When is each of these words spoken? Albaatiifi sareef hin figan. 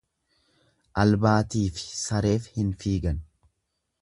Albaatiifi 1.03 1.85
sareef 1.99 2.51
hin 2.57 2.73
figan. 2.85 3.23